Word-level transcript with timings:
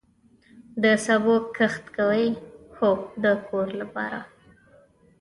د 0.83 0.85
سبو 1.05 1.35
کښت 1.55 1.83
کوئ؟ 1.95 2.25
هو، 2.77 2.91
د 3.23 3.25
کور 3.47 3.67
لپاره 3.81 4.19